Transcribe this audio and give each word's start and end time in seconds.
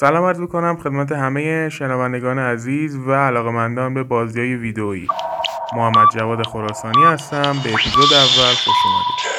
سلام 0.00 0.24
عرض 0.24 0.40
می‌کنم 0.40 0.76
خدمت 0.76 1.12
همه 1.12 1.68
شنوندگان 1.68 2.38
عزیز 2.38 2.96
و 2.96 3.12
علاقمندان 3.12 3.94
به 3.94 4.02
بازی 4.02 4.40
های 4.40 4.54
ویدئویی. 4.56 5.06
محمد 5.76 6.06
جواد 6.14 6.42
خراسانی 6.42 7.04
هستم. 7.04 7.52
به 7.64 7.72
اپیزود 7.74 8.12
اول 8.12 8.54
خوش 8.54 8.76
اومدید. 8.84 9.37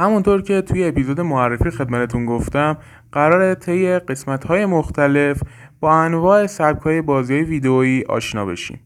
همونطور 0.00 0.42
که 0.42 0.62
توی 0.62 0.84
اپیزود 0.84 1.20
معرفی 1.20 1.70
خدمتتون 1.70 2.26
گفتم 2.26 2.76
قرار 3.12 3.54
طی 3.54 3.98
قسمت 3.98 4.44
های 4.44 4.66
مختلف 4.66 5.42
با 5.80 5.92
انواع 5.92 6.46
سبک 6.46 6.82
های 6.82 7.02
بازی 7.02 7.34
ویدئویی 7.34 8.04
آشنا 8.04 8.46
بشیم. 8.46 8.80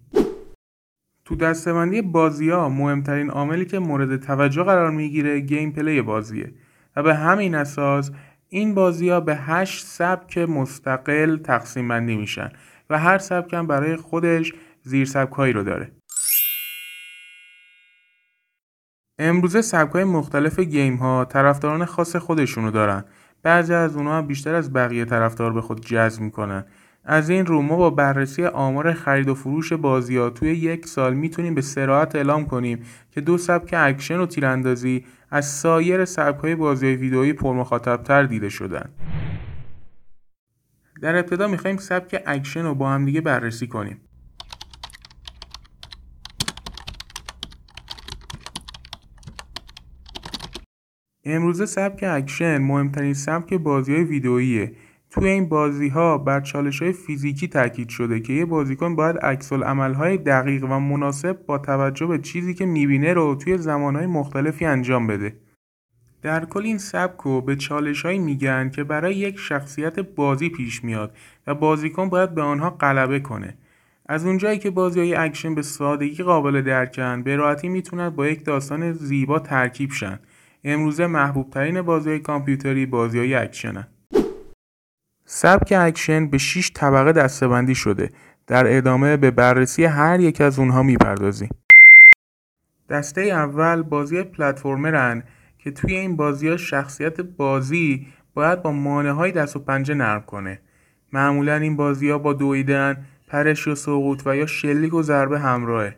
تو 1.25 1.37
دستبندی 1.37 2.03
بازی 2.03 2.51
ها 2.51 2.69
مهمترین 2.69 3.31
عاملی 3.31 3.65
که 3.65 3.79
مورد 3.79 4.17
توجه 4.17 4.63
قرار 4.63 4.91
می‌گیره 4.91 5.41
گیم 5.41 5.73
پلی 5.73 6.03
بازیه 6.03 6.53
و 6.97 7.03
به 7.03 7.15
همین 7.15 7.55
اساس 7.55 8.11
این 8.49 8.75
بازی 8.75 9.09
ها 9.09 9.21
به 9.21 9.37
هشت 9.37 9.87
سبک 9.87 10.39
مستقل 10.39 11.37
تقسیم 11.37 11.89
بندی 11.89 12.17
میشن 12.17 12.51
و 12.91 12.99
هر 12.99 13.19
سبک 13.19 13.55
هم 13.55 13.67
برای 13.67 13.97
خودش 13.97 14.53
زیر 14.83 15.05
سبک 15.05 15.33
هایی 15.33 15.53
رو 15.53 15.63
داره. 15.63 15.91
امروزه 19.19 19.63
سبک‌های 19.63 20.05
مختلف 20.05 20.59
ها 21.01 21.25
طرفداران 21.25 21.85
خاص 21.85 22.17
خودشونو 22.17 22.71
دارن. 22.71 23.05
بعضی 23.43 23.75
از 23.75 23.97
اونها 23.97 24.23
بیشتر 24.23 24.55
از 24.55 24.73
بقیه 24.73 25.05
طرفدار 25.05 25.53
به 25.53 25.61
خود 25.61 25.87
جذب 25.87 26.21
می‌کنن. 26.23 26.65
از 27.05 27.31
این 27.31 27.47
رو 27.47 27.63
ما 27.63 27.77
با 27.77 27.91
بررسی 27.91 28.45
آمار 28.47 28.93
خرید 28.93 29.29
و 29.29 29.35
فروش 29.35 29.73
بازی 29.73 30.17
ها 30.17 30.31
توی 30.31 30.51
یک 30.51 30.87
سال 30.87 31.15
می‌تونیم 31.15 31.55
به 31.55 31.61
صراحت 31.61 32.17
اعلام 32.17 32.47
کنیم 32.47 32.83
که 33.11 33.21
دو 33.21 33.39
سبک 33.39 33.75
اکشن 33.79 34.21
و 34.21 34.27
تیراندازی 34.27 35.05
از 35.31 35.47
سایر 35.47 36.05
سبک‌های 36.05 36.55
بازی 36.55 36.87
ویدئویی 36.87 37.33
پرمخاطبتر 37.33 38.23
دیده 38.23 38.49
شدن. 38.49 38.89
در 41.03 41.17
ابتدا 41.17 41.49
می‌خوایم 41.49 41.77
سبک 41.77 42.23
اکشن 42.27 42.63
رو 42.63 42.75
با 42.75 42.91
هم 42.91 43.05
دیگه 43.05 43.21
بررسی 43.21 43.67
کنیم. 43.67 44.01
امروزه 51.27 51.67
سبک 51.67 52.05
اکشن 52.09 52.59
مهمترین 52.59 53.15
سبک 53.15 53.55
بازی 53.55 53.95
های 53.95 54.05
ویدئوییه 54.05 54.73
توی 55.11 55.29
این 55.29 55.49
بازی 55.49 55.89
ها 55.89 56.19
بر 56.19 56.41
چالش 56.41 56.83
های 56.83 56.93
فیزیکی 56.93 57.49
تاکید 57.49 57.89
شده 57.89 58.21
که 58.21 58.33
یه 58.33 58.45
بازیکن 58.45 58.97
باید 58.97 59.19
عکس 59.19 59.53
های 59.53 60.17
دقیق 60.17 60.65
و 60.65 60.79
مناسب 60.79 61.47
با 61.47 61.59
توجه 61.59 62.07
به 62.07 62.19
چیزی 62.19 62.55
که 62.55 62.67
می‌بینه 62.67 63.13
رو 63.13 63.35
توی 63.35 63.57
های 63.69 64.07
مختلفی 64.07 64.65
انجام 64.65 65.07
بده. 65.07 65.37
در 66.23 66.45
کل 66.45 66.63
این 66.63 66.79
سبک 66.79 67.21
رو 67.21 67.41
به 67.41 67.57
چالش 67.57 68.03
های 68.03 68.19
میگن 68.19 68.71
که 68.71 68.85
برای 68.85 69.15
یک 69.15 69.39
شخصیت 69.39 69.99
بازی 69.99 70.49
پیش 70.49 70.85
میاد 70.85 71.17
و 71.47 71.55
بازیکن 71.55 72.09
باید 72.09 72.35
به 72.35 72.43
آنها 72.43 72.71
غلبه 72.71 73.21
کنه. 73.21 73.55
از 74.07 74.27
اونجایی 74.27 74.59
که 74.59 74.71
بازی 74.71 75.01
های 75.01 75.15
اکشن 75.15 75.55
به 75.55 75.63
سادگی 75.63 76.23
قابل 76.23 76.63
درکن 76.63 77.23
به 77.23 77.37
راحتی 77.37 77.69
می‌تونن 77.69 78.11
با 78.11 78.27
یک 78.27 78.45
داستان 78.45 78.93
زیبا 78.93 79.39
ترکیب 79.39 79.91
شن 79.91 80.19
امروزه 80.65 81.07
محبوب 81.07 81.51
ترین 81.51 81.83
بازی 81.83 82.19
کامپیوتری 82.19 82.87
بازی 82.87 83.19
های 83.19 83.35
اکشنه. 83.35 83.89
سبک 85.25 85.75
اکشن 85.77 86.27
به 86.27 86.39
6 86.39 86.71
طبقه 86.75 87.13
دسته 87.13 87.44
بندی 87.44 87.75
شده. 87.75 88.11
در 88.47 88.77
ادامه 88.77 89.17
به 89.17 89.31
بررسی 89.31 89.85
هر 89.85 90.21
یک 90.21 90.41
از 90.41 90.59
اونها 90.59 90.83
می‌پردازیم. 90.83 91.49
دسته 92.91 93.21
اول 93.21 93.83
بازی 93.83 94.23
platformer 94.23 95.14
ن 95.14 95.23
که 95.59 95.71
توی 95.71 95.95
این 95.95 96.17
بازی 96.17 96.49
ها 96.49 96.57
شخصیت 96.57 97.21
بازی 97.21 98.07
باید 98.35 98.63
با 98.63 98.73
مانع 98.73 99.13
های 99.13 99.33
دست 99.33 99.57
و 99.57 99.59
پنجه 99.59 99.95
نرم 99.95 100.23
کنه. 100.23 100.61
معمولا 101.13 101.57
این 101.57 101.77
بازی 101.77 102.11
ها 102.11 102.19
با 102.19 102.33
دویدن، 102.33 103.07
پرش 103.29 103.69
و 103.69 103.75
سقوط 103.75 104.23
و 104.27 104.37
یا 104.37 104.47
شلیک 104.47 104.95
و 104.95 105.03
ضربه 105.03 105.41
همراهه. 105.41 105.97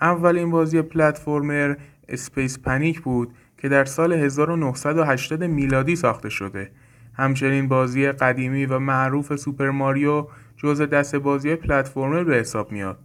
اولین 0.00 0.50
بازی 0.50 0.82
platformer 0.82 1.74
Space 2.08 2.58
Panic 2.58 3.00
بود 3.00 3.34
که 3.60 3.68
در 3.68 3.84
سال 3.84 4.12
1980 4.12 5.44
میلادی 5.44 5.96
ساخته 5.96 6.28
شده. 6.28 6.70
همچنین 7.14 7.68
بازی 7.68 8.12
قدیمی 8.12 8.66
و 8.66 8.78
معروف 8.78 9.36
Super 9.36 9.70
Mario 9.70 10.26
جزء 10.56 10.86
دسته 10.86 11.16
بازی 11.16 11.56
platformer 11.56 12.24
به 12.24 12.36
حساب 12.36 12.72
میاد. 12.72 12.98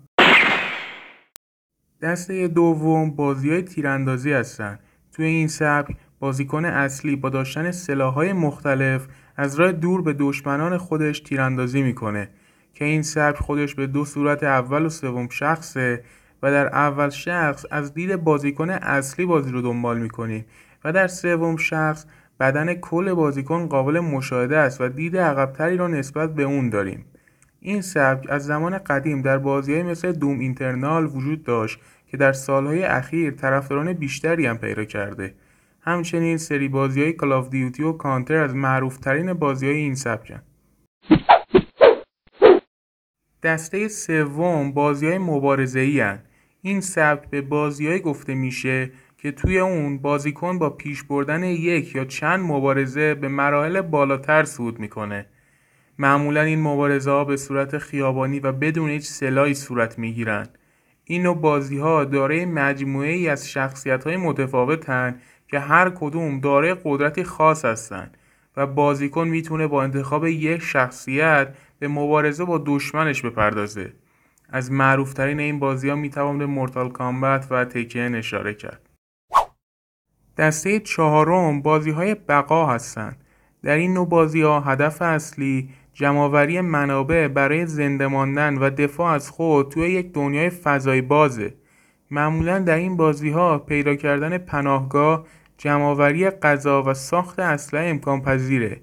دسته 2.02 2.48
دوم 2.48 3.12
بازی 3.12 3.50
های 3.50 3.62
تیراندازی 3.62 4.32
هستند. 4.32 4.80
توی 5.14 5.26
این 5.26 5.48
سبک 5.48 5.96
بازیکن 6.20 6.66
اصلی 6.66 7.16
با 7.16 7.30
داشتن 7.30 7.72
سلاحهای 7.72 8.34
مختلف 8.34 9.08
از 9.38 9.56
راه 9.56 9.72
دور 9.72 10.02
به 10.02 10.14
دشمنان 10.14 10.78
خودش 10.78 11.20
تیراندازی 11.20 11.82
می‌کنه 11.82 12.30
که 12.74 12.86
این 12.86 13.02
سبک 13.02 13.38
خودش 13.38 13.76
به 13.76 13.88
دو 13.88 14.06
صورت 14.06 14.44
اول 14.44 14.86
و 14.86 14.90
سوم 14.90 15.30
شخصه 15.30 16.04
و 16.46 16.52
در 16.52 16.68
اول 16.68 17.10
شخص 17.10 17.66
از 17.72 17.94
دید 17.94 18.16
بازیکن 18.16 18.70
اصلی 18.70 19.26
بازی 19.26 19.52
رو 19.52 19.62
دنبال 19.62 19.98
می‌کنیم 19.98 20.46
و 20.84 20.92
در 20.92 21.08
سوم 21.08 21.58
شخص 21.58 22.06
بدن 22.40 22.74
کل 22.74 23.14
بازیکن 23.14 23.68
قابل 23.68 24.00
مشاهده 24.00 24.58
است 24.58 24.82
و 24.82 24.90
دید 24.90 25.18
عقبتری 25.18 25.78
را 25.78 25.88
نسبت 25.88 26.36
به 26.36 26.44
اون 26.44 26.70
داریم. 26.70 27.06
این 27.60 27.82
سبک 27.82 28.26
از 28.30 28.46
زمان 28.46 28.78
قدیم 28.78 29.22
در 29.22 29.38
بازیهای 29.38 29.84
مثل 29.84 30.12
دوم 30.12 30.40
اینترنال 30.40 31.06
وجود 31.06 31.44
داشت 31.44 31.80
که 32.08 32.18
در 32.18 32.34
سالهای 32.34 32.84
اخیر 32.84 33.32
طرفداران 33.32 33.94
بیشتری 33.94 34.46
هم 34.46 34.58
پیدا 34.58 34.86
کرده. 34.86 35.34
همچنین 35.82 36.38
سری 36.38 36.68
بازی 36.68 37.02
های 37.02 37.14
کلاف 37.14 37.50
دیوتی 37.50 37.84
و 37.84 37.92
کانتر 37.92 38.36
از 38.36 38.56
معروفترین 38.56 39.34
بازی 39.34 39.68
های 39.68 39.76
این 39.76 39.96
سبکن 39.96 40.42
دسته 43.44 43.88
سوم 43.88 44.72
بازی 44.72 45.08
های 45.08 45.18
مبارزه 45.18 46.24
این 46.66 46.82
سبک 46.82 47.30
به 47.30 47.42
بازیهایی 47.42 48.00
گفته 48.00 48.34
میشه 48.34 48.92
که 49.18 49.32
توی 49.32 49.60
اون 49.60 49.98
بازیکن 49.98 50.60
با 50.60 50.70
پیش 50.70 51.04
بردن 51.04 51.44
یک 51.44 51.96
یا 51.96 52.06
چند 52.06 52.40
مبارزه 52.40 53.14
به 53.14 53.28
مراحل 53.28 53.82
بالاتر 53.82 54.44
صعود 54.44 54.80
می‌کنه. 54.80 55.26
معمولا 56.00 56.42
این 56.42 56.62
مبارزه 56.62 57.12
ها 57.12 57.24
به 57.26 57.38
صورت 57.38 57.78
خیابانی 57.78 58.40
و 58.40 58.52
بدون 58.52 58.90
هیچ 58.90 59.04
سلاحی 59.04 59.54
صورت 59.54 60.00
می‌گیرن. 60.00 60.48
این 61.04 61.24
نوع 61.24 61.36
بازی 61.36 61.78
ها 61.78 62.04
دارای 62.04 62.46
مجموعه 62.46 63.12
ای 63.12 63.30
از 63.30 63.50
شخصیت 63.50 64.04
های 64.04 64.18
متفاوتن 64.18 65.20
که 65.48 65.60
هر 65.60 65.90
کدوم 65.90 66.40
دارای 66.40 66.76
قدرتی 66.84 67.24
خاص 67.24 67.66
هستند 67.66 68.18
و 68.58 68.68
بازیکن 68.68 69.28
می‌تونه 69.28 69.68
با 69.68 69.84
انتخاب 69.84 70.28
یک 70.28 70.62
شخصیت 70.62 71.56
به 71.80 71.88
مبارزه 71.88 72.46
با 72.46 72.64
دشمنش 72.66 73.22
بپردازه. 73.22 73.94
از 74.50 74.72
معروفترین 74.72 75.40
این 75.40 75.60
بازی 75.60 75.90
ها 75.90 75.96
می‌توان 75.96 76.38
به 76.38 76.46
مورتال 76.46 76.90
کامبت 76.90 77.48
و 77.52 77.66
تکن 77.66 78.16
اشاره 78.16 78.54
کرد. 78.54 78.90
دسته 80.38 80.80
چهارم 80.80 81.62
بازی 81.62 81.92
های 81.92 82.16
بقا 82.16 82.66
هستند. 82.66 83.24
در 83.64 83.76
این 83.76 83.94
نوع 83.94 84.10
بازی 84.10 84.42
ها 84.42 84.60
هدف 84.60 85.02
اصلی 85.02 85.70
جمعآوری 85.94 86.62
منابع 86.62 87.28
برای 87.28 87.66
زنده 87.66 88.08
ماندن 88.08 88.58
و 88.58 88.70
دفاع 88.70 89.14
از 89.14 89.30
خود 89.30 89.72
توی 89.72 89.90
یک 89.90 90.14
دنیای 90.14 90.50
فضای 90.50 91.02
بازه. 91.02 91.54
معمولا 92.12 92.60
در 92.60 92.76
این 92.76 92.98
بازی 92.98 93.30
ها 93.30 93.60
پیدا 93.60 93.96
کردن 93.96 94.38
پناهگاه، 94.38 95.26
جمعآوری 95.58 96.30
غذا 96.30 96.84
و 96.84 96.94
ساخت 96.94 97.40
اسلحه 97.40 97.90
امکان 97.90 98.22
پذیره. 98.22 98.82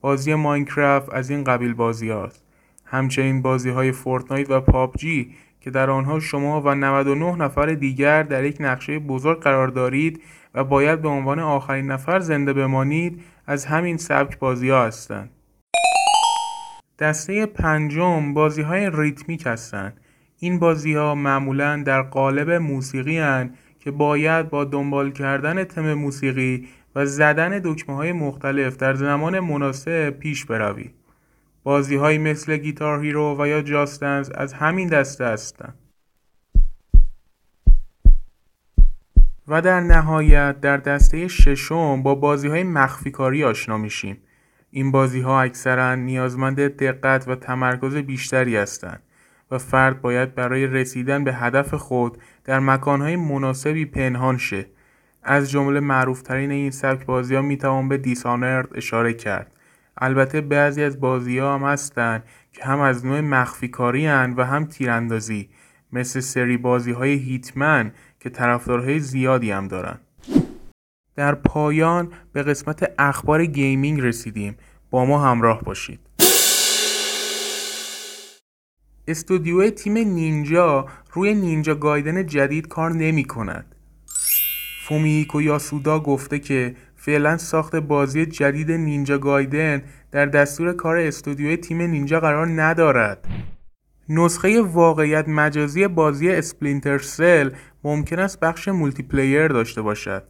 بازی 0.00 0.34
ماینکرافت 0.34 1.14
از 1.14 1.30
این 1.30 1.44
قبیل 1.44 1.74
بازی 1.74 2.10
هاست. 2.10 2.44
همچنین 2.92 3.42
بازی 3.42 3.70
های 3.70 3.92
فورتنایت 3.92 4.50
و 4.50 4.60
پابجی 4.60 5.34
که 5.60 5.70
در 5.70 5.90
آنها 5.90 6.20
شما 6.20 6.60
و 6.60 6.74
99 6.74 7.36
نفر 7.36 7.66
دیگر 7.66 8.22
در 8.22 8.44
یک 8.44 8.56
نقشه 8.60 8.98
بزرگ 8.98 9.40
قرار 9.40 9.68
دارید 9.68 10.22
و 10.54 10.64
باید 10.64 11.02
به 11.02 11.08
عنوان 11.08 11.38
آخرین 11.38 11.90
نفر 11.90 12.20
زنده 12.20 12.52
بمانید 12.52 13.22
از 13.46 13.64
همین 13.64 13.96
سبک 13.96 14.38
بازی 14.38 14.68
ها 14.68 14.84
هستند. 14.84 15.30
دسته 16.98 17.46
پنجم 17.46 18.34
بازی 18.34 18.62
های 18.62 18.90
ریتمیک 18.94 19.42
هستند. 19.46 20.00
این 20.38 20.58
بازی 20.58 20.94
ها 20.94 21.14
معمولا 21.14 21.82
در 21.86 22.02
قالب 22.02 22.50
موسیقی 22.50 23.18
هن 23.18 23.54
که 23.80 23.90
باید 23.90 24.50
با 24.50 24.64
دنبال 24.64 25.10
کردن 25.10 25.64
تم 25.64 25.94
موسیقی 25.94 26.68
و 26.94 27.06
زدن 27.06 27.60
دکمه 27.64 27.96
های 27.96 28.12
مختلف 28.12 28.76
در 28.76 28.94
زمان 28.94 29.40
مناسب 29.40 30.10
پیش 30.10 30.44
بروید. 30.44 31.01
بازی 31.62 31.96
های 31.96 32.18
مثل 32.18 32.56
گیتار 32.56 33.04
هیرو 33.04 33.36
و 33.42 33.46
یا 33.46 33.62
جاستنز 33.62 34.30
از 34.30 34.52
همین 34.52 34.88
دسته 34.88 35.24
هستند. 35.24 35.78
و 39.48 39.62
در 39.62 39.80
نهایت 39.80 40.60
در 40.60 40.76
دسته 40.76 41.28
ششم 41.28 42.02
با 42.02 42.14
بازی 42.14 42.48
های 42.48 42.62
مخفی 42.62 43.10
کاری 43.10 43.44
آشنا 43.44 43.78
میشیم. 43.78 44.16
این 44.70 44.90
بازی 44.90 45.20
ها 45.20 45.40
اکثرا 45.40 45.94
نیازمند 45.94 46.60
دقت 46.60 47.28
و 47.28 47.34
تمرکز 47.34 47.96
بیشتری 47.96 48.56
هستند 48.56 49.02
و 49.50 49.58
فرد 49.58 50.00
باید 50.00 50.34
برای 50.34 50.66
رسیدن 50.66 51.24
به 51.24 51.34
هدف 51.34 51.74
خود 51.74 52.18
در 52.44 52.60
مکانهای 52.60 53.16
مناسبی 53.16 53.84
پنهان 53.84 54.38
شه. 54.38 54.66
از 55.22 55.50
جمله 55.50 55.80
معروفترین 55.80 56.50
این 56.50 56.70
سبک 56.70 57.06
بازی 57.06 57.34
ها 57.34 57.42
می‌توان 57.42 57.88
به 57.88 57.96
Dishonored 57.96 58.68
اشاره 58.74 59.12
کرد. 59.12 59.52
البته 59.98 60.40
بعضی 60.40 60.82
از 60.82 61.00
بازی 61.00 61.38
ها 61.38 61.54
هم 61.54 61.64
هستند 61.64 62.24
که 62.52 62.64
هم 62.64 62.80
از 62.80 63.06
نوع 63.06 63.20
مخفی 63.20 63.68
کاری 63.68 64.06
و 64.06 64.44
هم 64.44 64.64
تیراندازی. 64.64 65.48
مثل 65.92 66.20
سری 66.20 66.56
بازی 66.56 66.92
های 66.92 67.14
Hitman 67.14 67.92
که 68.20 68.30
طرفدارهای 68.30 68.98
زیادی 68.98 69.50
هم 69.50 69.68
دارن. 69.68 69.98
در 71.16 71.34
پایان 71.34 72.12
به 72.32 72.42
قسمت 72.42 72.92
اخبار 72.98 73.46
gaming 73.46 74.00
رسیدیم. 74.00 74.56
با 74.90 75.04
ما 75.04 75.30
همراه 75.30 75.62
باشید. 75.62 76.00
استودیو 79.08 79.70
Team 79.70 79.98
Ninja 79.98 80.86
روی 81.12 81.34
Ninja 81.34 81.74
Gaiden 81.74 82.26
جدید 82.26 82.68
کار 82.68 82.92
نمی 82.92 83.24
کند 83.24 83.74
فومیهیکو 84.82 85.42
یاسودا 85.42 86.00
گفته 86.00 86.38
که 86.38 86.76
فعلا 87.04 87.36
ساخت 87.36 87.76
بازی 87.76 88.26
جدید 88.26 88.72
Ninja 88.72 89.18
Gaiden 89.18 89.82
در 90.12 90.26
دستور 90.26 90.72
کار 90.72 90.96
استودیوی 90.96 91.56
Team 91.56 91.82
Ninja 91.82 92.20
قرار 92.20 92.62
ندارد. 92.62 93.26
نسخه 94.08 94.62
واقعیت 94.62 95.28
مجازی 95.28 95.88
بازی 95.88 96.30
Splinter 96.30 96.98
Cell 96.98 97.50
ممکن 97.84 98.18
است 98.18 98.40
بخش 98.40 98.68
multiplayer 98.68 99.48
داشته 99.48 99.82
باشد. 99.82 100.22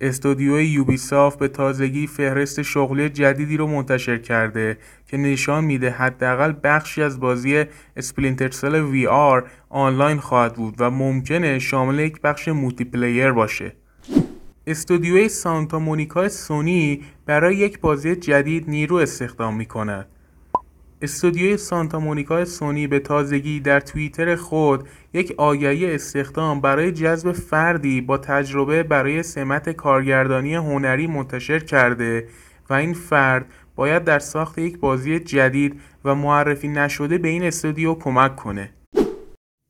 استودیوی 0.00 0.66
Ubisoft 0.66 1.38
به 1.38 1.48
تازگی 1.48 2.06
فهرست 2.06 2.62
شغلی 2.62 3.08
جدیدی 3.08 3.56
رو 3.56 3.66
منتشر 3.66 4.18
کرده 4.18 4.78
که 5.06 5.16
نشان 5.16 5.64
میده 5.64 5.90
حداقل 5.90 6.52
بخشی 6.64 7.02
از 7.02 7.20
بازی 7.20 7.64
Splinter 7.96 8.50
Cell 8.50 8.74
VR 8.74 9.50
آنلاین 9.68 10.18
خواهد 10.18 10.54
بود 10.54 10.74
و 10.78 10.90
ممکنه 10.90 11.58
شامل 11.58 11.98
یک 11.98 12.20
بخش 12.20 12.48
multiplayer 12.48 13.32
باشه. 13.32 13.83
استودیوی 14.66 15.28
Santa 15.28 15.78
Monica 15.78 16.28
Sony 16.28 17.02
برای 17.26 17.56
یک 17.56 17.80
بازی 17.80 18.16
جدید 18.16 18.70
نیرو 18.70 18.96
استخدام 18.96 19.56
می 19.56 19.66
کند. 19.66 20.06
استودیوی 21.02 21.56
Santa 21.56 22.00
Monica 22.00 22.44
Sony 22.44 22.86
به 22.86 22.98
تازگی 22.98 23.60
در 23.60 23.80
توییتر 23.80 24.36
خود 24.36 24.88
یک 25.12 25.34
آگهی 25.36 25.94
استخدام 25.94 26.60
برای 26.60 26.92
جذب 26.92 27.32
فردی 27.32 28.00
با 28.00 28.18
تجربه 28.18 28.82
برای 28.82 29.22
سمت 29.22 29.70
کارگردانی 29.70 30.54
هنری 30.54 31.06
منتشر 31.06 31.58
کرده 31.58 32.28
و 32.70 32.74
این 32.74 32.94
فرد 32.94 33.46
باید 33.76 34.04
در 34.04 34.18
ساخت 34.18 34.58
یک 34.58 34.78
بازی 34.78 35.18
جدید 35.18 35.80
و 36.04 36.14
معرفی 36.14 36.68
نشده 36.68 37.18
به 37.18 37.28
این 37.28 37.42
استودیو 37.42 37.94
کمک 37.94 38.36
کنه. 38.36 38.70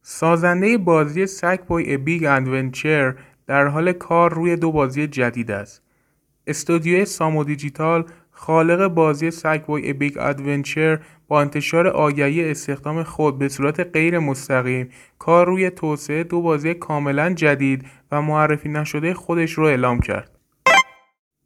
سازنده 0.03 0.79
بازی 0.79 1.27
Sackboy: 1.27 1.61
A 1.67 1.97
Big 1.97 2.25
Adventure 2.25 3.15
در 3.47 3.67
حال 3.67 3.93
کار 3.93 4.35
روی 4.35 4.57
دو 4.57 4.73
بازی 4.73 5.07
جدید 5.07 5.51
است. 5.51 5.83
استودیوی 6.47 7.05
Sumo 7.05 7.45
Digital 7.45 8.05
خالق 8.31 8.89
بازی 8.89 9.31
Sackboy: 9.31 9.93
A 9.93 9.99
Big 9.99 10.19
Adventure 10.21 11.01
با 11.29 11.41
انتشار 11.41 11.89
آگهی 11.89 12.51
استخدام 12.51 13.03
خود 13.03 13.39
به 13.39 13.49
صورت 13.49 13.81
غیر 13.81 14.19
مستقیم 14.19 14.89
کار 15.19 15.47
روی 15.47 15.71
توسعه 15.71 16.25
دو 16.25 16.43
بازی 16.43 16.75
کاملا 16.75 17.31
جدید 17.31 17.85
و 18.13 18.23
معرفی 18.23 18.69
نشده 18.69 19.15
خودش 19.15 19.59
را 19.59 19.69
اعلام 19.69 20.01
کرد. 20.01 20.31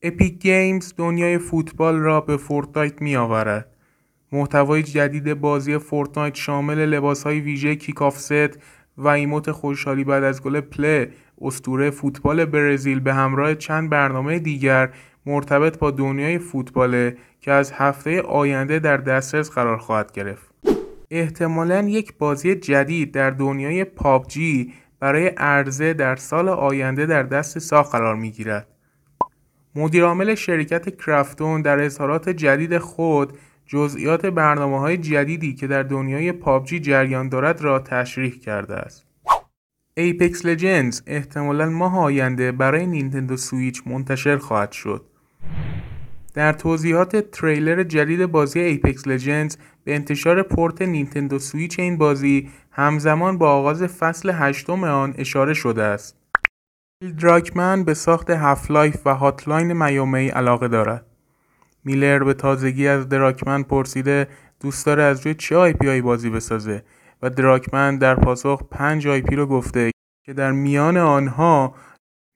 Epic 0.02 0.38
Games 0.38 0.94
دنیای 0.96 1.38
فوتبال 1.38 1.96
را 1.96 2.20
به 2.20 2.36
Fortnite 2.36 3.02
می 3.02 3.16
آورد. 3.16 3.76
محتوای 4.32 4.82
جدید 4.82 5.34
بازی 5.34 5.78
Fortnite 5.78 6.34
شامل 6.34 6.78
لباس 6.78 7.22
های 7.22 7.40
ویژه 7.40 7.76
Kickoff 7.76 8.34
Set 8.34 8.58
و 8.98 9.08
emote 9.08 9.50
خوشحالی 9.50 10.04
بعد 10.04 10.24
از 10.24 10.42
گل 10.42 10.60
پله 10.60 11.12
اسطوره 11.40 11.90
فوتبال 11.90 12.44
برزیل 12.44 13.00
به 13.00 13.14
همراه 13.14 13.54
چند 13.54 13.90
برنامه 13.90 14.38
دیگر 14.38 14.90
مرتبط 15.26 15.78
با 15.78 15.90
دنیای 15.90 16.38
فوتباله 16.38 17.16
که 17.40 17.52
از 17.52 17.72
هفته 17.72 18.22
آینده 18.22 18.78
در 18.78 18.96
دسترس 18.96 19.50
قرار 19.50 19.78
خواهد 19.78 20.12
گرفت. 20.12 20.48
احتمالا 21.10 21.80
یک 21.88 22.14
بازی 22.18 22.54
جدید 22.54 23.12
در 23.12 23.30
دنیای 23.30 23.84
PUBG 23.84 24.72
برای 25.00 25.26
عرضه 25.26 25.94
در 25.94 26.16
سال 26.16 26.48
آینده 26.48 27.06
در 27.06 27.22
دست 27.22 27.58
ساخت 27.58 27.92
قرار 27.92 28.14
می 28.16 28.30
گیرد. 28.30 28.66
مدیرعامل 29.74 30.34
شرکت 30.34 30.96
Krafton 30.96 31.62
در 31.62 31.80
اظهارات 31.80 32.28
جدید 32.28 32.78
خود 32.78 33.38
جزئیات 33.66 34.26
برنامه 34.26 34.78
های 34.78 34.96
جدیدی 34.96 35.54
که 35.54 35.66
در 35.66 35.82
دنیای 35.82 36.32
PUBG 36.32 36.80
جریان 36.80 37.28
دارد 37.28 37.60
را 37.60 37.78
تشریح 37.78 38.38
کرده 38.38 38.74
است. 38.74 39.07
Apex 39.98 40.46
Legends 40.46 41.00
احتمالا 41.06 41.70
ماه 41.70 41.98
آینده 41.98 42.52
برای 42.52 42.86
Nintendo 42.86 43.36
Switch 43.36 43.82
منتشر 43.86 44.36
خواهد 44.36 44.72
شد. 44.72 45.04
در 46.34 46.52
توضیحات 46.52 47.16
تریلر 47.16 47.82
جدید 47.82 48.26
بازی 48.26 48.60
Apex 48.60 49.06
Legends 49.06 49.56
به 49.84 49.94
انتشار 49.94 50.42
port 50.42 50.82
Nintendo 50.82 51.38
Switch 51.38 51.78
این 51.78 51.98
بازی 51.98 52.50
همزمان 52.70 53.38
با 53.38 53.50
آغاز 53.50 53.82
فصل 53.82 54.30
هشتم 54.34 54.84
آن 54.84 55.14
اشاره 55.18 55.54
شده 55.54 55.82
است. 55.82 56.16
دراکمن 57.20 57.84
به 57.84 57.94
ساخت 57.94 58.30
Half-Life 58.30 59.06
و 59.06 59.14
Hotline 59.14 59.72
Miami 59.72 60.28
علاقه 60.28 60.68
دارد. 60.68 61.06
میلر 61.84 62.24
به 62.24 62.34
تازگی 62.34 62.88
از 62.88 63.08
دراکمن 63.08 63.62
پرسیده 63.62 64.28
دوست 64.60 64.86
داره 64.86 65.02
از 65.02 65.26
روی 65.26 65.34
چه 65.34 65.56
IP 65.56 66.00
بازی 66.00 66.30
بسازه 66.30 66.82
و 67.22 67.30
دراکمن 67.30 67.98
در 67.98 68.14
پاسخ 68.14 68.62
پنج 68.70 69.06
IP 69.06 69.36
رو 69.36 69.46
گفته 69.46 69.90
که 70.26 70.32
در 70.32 70.52
میان 70.52 70.96
آنها 70.96 71.74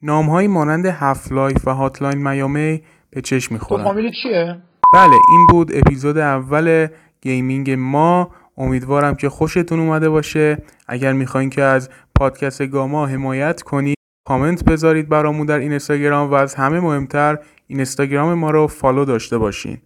نامهایی 0.03 0.49
مانند 0.49 0.87
Half-Life 0.87 1.69
و 1.69 1.71
Hotline 1.71 2.29
Miami 2.29 2.83
به 3.11 3.21
چشم 3.21 3.55
می‌خورن 3.55 4.11
چیه؟ 4.23 4.63
بله 4.93 5.17
این 5.31 5.47
بود 5.51 5.71
اپیزود 5.75 6.19
اول 6.19 6.87
gaming 7.21 7.71
ما. 7.71 8.31
امیدوارم 8.57 9.15
که 9.15 9.29
خوشتون 9.29 9.81
اومده 9.81 10.11
باشه. 10.11 10.63
اگر 10.89 11.13
می‌خواین 11.13 11.51
که 11.51 11.63
از 11.63 11.91
پادکست 12.19 12.67
گاما 12.67 13.07
حمایت 13.07 13.63
کنید 13.63 13.97
کامنت 14.29 14.65
بذارید 14.65 15.09
برامون 15.09 15.47
در 15.47 15.59
این 15.59 15.71
اینستاگرام 15.71 16.31
و 16.31 16.35
از 16.35 16.55
همه 16.55 16.81
مهمتر 16.81 17.39
اینستاگرام 17.67 18.35
ما 18.35 18.51
رو 18.51 18.67
follow 18.67 19.05
داشته 19.05 19.39
باشین. 19.39 19.79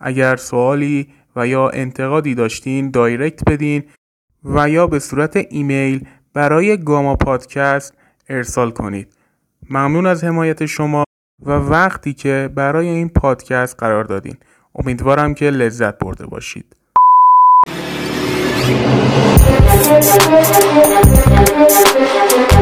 اگر 0.00 0.36
سوالی 0.36 1.08
و 1.36 1.46
یا 1.46 1.68
انتقادی 1.68 2.34
داشتین 2.34 2.90
direct 2.90 3.50
بدین. 3.50 3.82
و 4.44 4.68
یا 4.68 4.86
به 4.86 4.98
صورت 4.98 5.36
ایمیل 5.50 6.06
برای 6.34 6.76
گاما 6.76 7.16
پادکست 7.16 7.94
ارسال 8.28 8.70
کنید. 8.70 9.08
ممنون 9.70 10.06
از 10.06 10.24
حمایت 10.24 10.66
شما 10.66 11.04
و 11.42 11.50
وقتی 11.50 12.12
که 12.12 12.50
برای 12.54 12.88
این 12.88 13.08
پادکست 13.08 13.76
قرار 13.78 14.04
دادین. 14.04 14.36
امیدوارم 14.74 15.34
که 15.34 15.50
لذت 15.50 15.98
برده 15.98 16.26
باشید. 16.26 16.76
Thank 21.50 22.52
you. 22.52 22.59